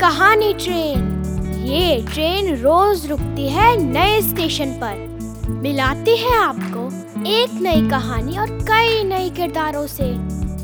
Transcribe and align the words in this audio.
कहानी 0.00 0.54
ट्रेन। 0.54 1.22
ये 1.66 2.06
ट्रेन 2.12 2.56
रोज 2.56 3.06
रुकती 3.06 3.48
है 3.48 3.76
नए 3.76 4.22
स्टेशन 4.22 4.72
पर। 4.72 4.94
मिलाती 5.50 6.16
है 6.16 6.36
आपको 6.36 6.88
एक 7.26 7.50
नई 7.52 7.90
कहानी 7.90 8.38
और 8.38 8.50
कई 8.50 9.04
नए 9.04 9.30
किरदारों 9.30 9.86
से। 9.86 10.12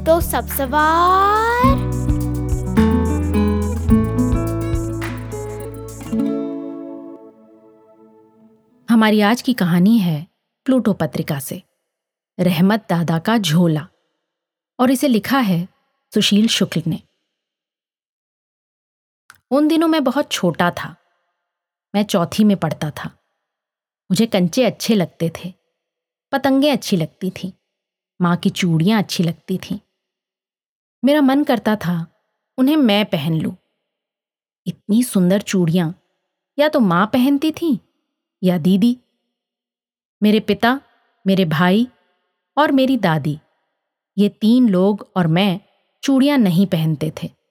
तो 0.04 0.20
सब 0.20 0.46
सवार। 0.46 1.92
हमारी 8.90 9.20
आज 9.20 9.42
की 9.42 9.52
कहानी 9.52 9.98
है 9.98 10.26
प्लूटो 10.64 10.92
पत्रिका 10.92 11.38
से। 11.38 11.62
रहमत 12.40 12.86
दादा 12.90 13.18
का 13.18 13.38
झोला। 13.38 13.88
और 14.80 14.90
इसे 14.90 15.08
लिखा 15.08 15.38
है 15.38 15.68
सुशील 16.14 16.48
शुक्ल 16.48 16.82
ने। 16.86 17.02
उन 19.52 19.68
दिनों 19.68 19.88
मैं 19.88 20.04
बहुत 20.04 20.30
छोटा 20.30 20.70
था। 20.70 20.96
मैं 21.94 22.04
चौथी 22.04 22.44
में 22.44 22.56
पढ़ता 22.56 22.90
था। 22.90 23.08
मुझे 24.10 24.26
कंचे 24.26 24.64
अच्छे 24.64 24.94
लगते 24.94 25.30
थे। 25.30 25.54
पतंगे 26.32 26.70
अच्छी 26.70 26.96
लगती 26.96 27.30
थीं। 27.30 27.52
माँ 28.20 28.36
की 28.36 28.50
चूड़ियाँ 28.50 29.02
अच्छी 29.02 29.22
लगती 29.22 29.58
थीं। 29.58 29.78
मेरा 31.04 31.20
मन 31.20 31.44
करता 31.44 31.76
था, 31.76 32.06
उन्हें 32.58 32.76
मैं 32.76 33.06
पहन 33.06 33.34
लूँ। 33.34 33.56
इतनी 34.66 35.02
सुंदर 35.02 35.40
चूड़ियाँ। 35.40 35.94
या 36.58 36.68
तो 36.68 36.80
माँ 36.80 37.06
पहनती 37.06 37.52
थी 37.52 37.80
या 38.42 38.58
दीदी। 38.58 38.98
मेरे 40.22 40.40
पिता, 40.40 40.80
मेरे 41.26 41.44
भाई 41.44 41.88
और 42.58 42.72
मेरी 42.72 42.96
दादी। 42.96 43.38
ये 44.18 44.28
तीन 44.28 44.68
लोग 44.68 45.12
और 45.16 45.26
मैं 45.26 45.60
चूड़ियाँ 46.02 46.38
नहीं 46.38 46.66
पहनते 46.66 47.12
थे। 47.22 47.41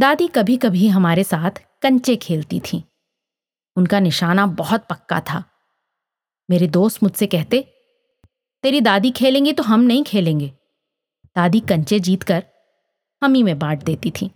दादी 0.00 0.28
कभी 0.28 0.56
कभी 0.56 0.88
हमारे 0.88 1.24
साथ 1.24 1.50
कंचे 1.82 2.16
खेलती 2.16 2.60
थीं। 2.60 2.82
उनका 3.76 4.00
निशाना 4.00 4.46
बहुत 4.46 4.86
पक्का 4.90 5.20
था। 5.20 5.44
मेरे 6.50 6.66
दोस्त 6.66 7.02
मुझसे 7.02 7.26
कहते, 7.26 7.74
तेरी 8.62 8.80
दादी 8.80 9.10
खेलेंगी 9.10 9.52
तो 9.52 9.62
हम 9.62 9.80
नहीं 9.80 10.04
खेलेंगे। 10.04 10.48
दादी 11.36 11.60
कंचे 11.60 12.00
जीतकर 12.00 12.44
हम 13.24 13.34
ही 13.34 13.42
में 13.42 13.58
बांट 13.58 13.82
देती 13.82 14.10
थी। 14.10 14.30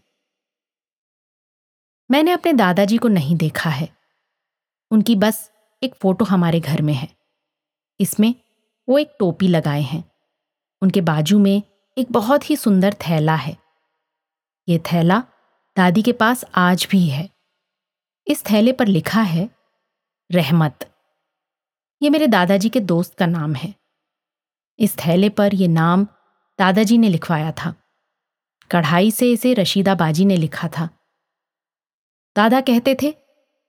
मैंने 2.11 2.31
अपने 2.31 2.53
दादाजी 2.53 2.97
को 2.97 3.09
नहीं 3.09 3.37
देखा 3.37 3.71
है। 3.71 3.89
उनकी 4.91 5.17
बस 5.17 5.53
एक 5.83 5.95
फ़ोटो 5.95 6.25
हमारे 6.25 6.61
घर 6.61 6.83
में 6.83 6.95
है। 6.95 7.09
इसमें 8.01 8.35
वो 8.89 8.99
एक 8.99 9.17
टोपी 9.19 9.49
लगाए 9.49 9.83
हैं। 9.83 10.05
उनके 10.83 11.01
बाजू 11.01 11.39
में 11.39 11.63
एक 11.99 12.13
बहुत 12.13 12.51
ही 12.51 12.57
सुंदर 12.57 12.95
थैला 12.95 13.35
है। 13.35 13.57
ये 14.69 14.79
थैला 14.79 15.23
दादी 15.77 16.03
के 16.03 16.13
पास 16.13 16.45
आज 16.55 16.89
भी 16.91 17.09
है। 17.09 17.31
इस 18.27 18.45
थैले 18.51 18.73
पर 18.73 18.87
लिखा 18.87 19.21
है, 19.21 19.51
रहमत। 20.33 20.95
ये 22.03 22.11
मेरे 22.11 22.27
दादाजी 22.27 22.69
के 22.69 22.81
दोस्त 22.81 23.15
का 23.15 23.27
नाम 23.27 23.55
है। 23.55 23.75
इस 24.79 24.97
थैले 24.97 25.29
पर 25.29 25.55
यह 25.55 25.69
नाम 25.69 26.05
दादाजी 26.59 26.99
ने 26.99 27.09
लिखवाया 27.09 27.53
था। 27.53 27.75
कढ़ाई 28.73 29.11
से 29.11 29.33
इसे 29.33 29.55
रशीदा 29.55 29.95
बाजी 29.95 30.25
ने 30.25 30.37
लिखा 30.37 30.69
था। 30.69 30.89
दादा 32.37 32.61
कहते 32.61 32.97
थे 33.03 33.15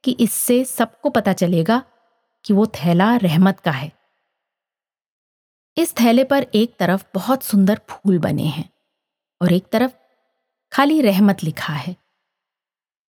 कि 0.03 0.11
इससे 0.20 0.66
सबको 0.66 1.09
पता 1.09 1.33
चलेगा 1.33 1.83
कि 2.45 2.53
वो 2.53 2.67
थैला 2.67 3.16
रहमत 3.16 3.59
का 3.59 3.72
है। 3.72 3.92
इस 5.78 5.94
थैले 6.00 6.23
पर 6.23 6.48
एक 6.56 6.78
तरफ़ 6.80 7.06
बहुत 7.14 7.44
सुंदर 7.44 7.82
फूल 7.89 8.20
बने 8.20 8.43
हैं 8.43 8.70
और 9.42 9.54
एक 9.54 9.66
तरफ़ 9.72 10.05
खाली 10.75 11.02
रहमत 11.02 11.43
लिखा 11.43 11.73
है। 11.73 11.95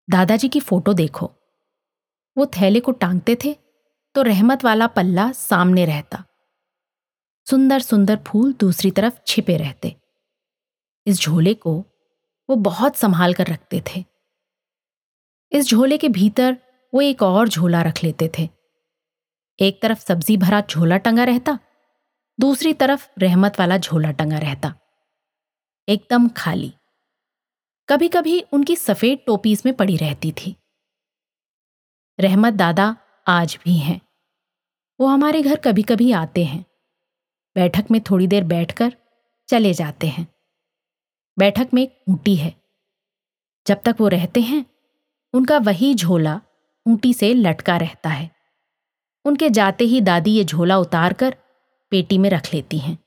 दादाजी 0.10 0.50
की 0.50 0.60
फ़ोटो 0.60 0.94
देखो। 0.94 1.34
वो 2.38 2.46
थैले 2.46 2.80
को 2.80 2.92
टांगते 2.92 3.38
थे 3.46 3.58
तो 4.16 4.22
रहमत 4.22 4.64
वाला 4.64 4.88
पल्ला 4.88 5.32
सामने 5.32 5.86
रहता। 5.86 6.24
सुंदर 7.50 7.80
सुंदर 7.80 8.24
फूल 8.28 8.54
दूसरी 8.54 8.92
तरफ़ 8.92 9.20
छिपे 9.28 9.58
रहते। 9.58 9.96
इस 11.06 11.22
झोले 11.22 11.54
को 11.54 11.86
वो 12.50 12.56
बहुत 12.56 12.96
संभाल 12.96 13.34
कर 13.34 13.48
रखते 13.48 13.84
थे। 13.88 14.06
इस 15.52 15.66
झोले 15.66 15.98
के 15.98 16.10
भीतर 16.10 16.58
वो 16.94 17.02
एक 17.02 17.24
और 17.24 17.50
झोला 17.50 17.82
रख 17.82 18.04
लेते 18.04 18.32
थे। 18.40 18.50
एक 19.60 19.82
तरफ़ 19.82 20.00
सब्ज़ी 20.00 20.38
भरा 20.38 20.62
झोला 20.62 20.98
टंगा 20.98 21.24
रहता, 21.24 21.60
दूसरी 22.40 22.74
तरफ़ 22.74 23.10
रहमत 23.20 23.60
वाला 23.60 23.78
झोला 23.78 24.12
टंगा 24.12 24.38
रहता। 24.38 24.76
एकदम 25.90 26.30
खाली। 26.30 26.77
कभी 27.90 28.08
कभी 28.08 28.42
उनकी 28.42 28.76
सफ़ेद 28.76 29.20
टोपी 29.28 29.52
इसमें 29.52 29.76
पड़ी 29.76 29.98
रहती 29.98 30.32
थी। 30.32 30.56
रहमत 32.20 32.54
दादा 32.54 32.98
आज 33.28 33.60
भी 33.66 33.78
हैं। 33.78 34.02
वो 35.00 35.08
हमारे 35.08 35.42
घर 35.42 35.56
कभी 35.56 35.84
कभी 35.84 36.12
आते 36.12 36.46
हैं। 36.46 36.66
बैठक 37.56 37.86
में 37.92 38.02
थोड़ी 38.02 38.28
देर 38.28 38.44
बैठकर 38.44 38.94
चले 39.48 39.74
जाते 39.74 40.08
हैं। 40.08 40.28
बैठक 41.40 41.68
में 41.74 41.84
एक 41.84 42.04
ऊँटी 42.10 42.36
है। 42.36 42.62
जब 43.68 43.82
तक 43.86 43.96
वो 44.00 44.08
रहते 44.08 44.42
हैं, 44.42 44.66
उनका 45.34 45.58
वही 45.58 45.96
झोला 45.96 46.42
ऊँटी 46.88 47.14
से 47.14 47.34
लटका 47.34 47.78
रहता 47.78 48.10
है। 48.10 48.32
उनके 49.26 49.50
जाते 49.50 49.84
ही 49.84 50.02
दादी 50.02 50.32
ये 50.32 50.44
झोला 50.44 50.78
उतार 50.78 51.14
कर 51.14 51.36
पेटी 51.90 52.18
में 52.18 52.30
रख 52.30 52.54
लेती 52.54 52.78
हैं। 52.78 52.98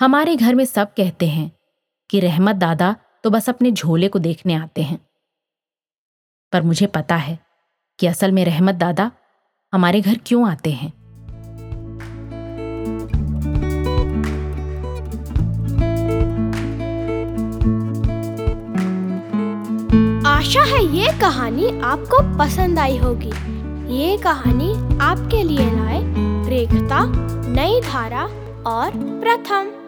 हमारे 0.00 0.36
घर 0.36 0.54
में 0.54 0.64
सब 0.64 0.94
कहते 0.94 1.26
हैं 1.28 1.52
कि 2.10 2.20
रहमत 2.20 2.56
दादा 2.56 2.96
तो 3.24 3.30
बस 3.30 3.48
अपने 3.48 3.72
झोले 3.72 4.08
को 4.08 4.18
देखने 4.18 4.54
आते 4.54 4.82
हैं। 4.82 4.98
पर 6.52 6.62
मुझे 6.62 6.86
पता 6.86 7.16
है 7.16 7.38
कि 7.98 8.06
असल 8.06 8.32
में 8.32 8.44
रहमत 8.44 8.74
दादा 8.74 9.10
हमारे 9.72 10.00
घर 10.00 10.20
क्यों 10.26 10.50
आते 10.50 10.70
हैं। 10.70 10.92
आशा 20.26 20.62
है 20.62 20.84
ये 20.96 21.20
कहानी 21.20 21.80
आपको 21.80 22.38
पसंद 22.38 22.78
आई 22.78 22.98
होगी। 22.98 23.58
ये 23.94 24.16
कहानी 24.18 24.72
आपके 24.98 25.42
लिए 25.42 25.70
लाए 25.70 26.00
रेखता, 26.50 27.04
नई 27.48 27.80
धारा 27.80 28.22
और 28.70 28.90
प्रथम। 28.94 29.87